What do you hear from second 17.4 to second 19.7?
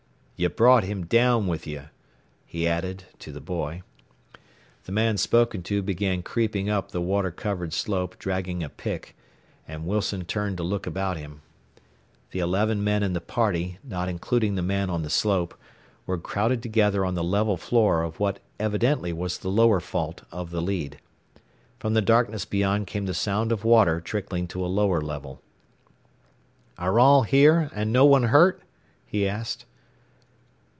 floor of what evidently was the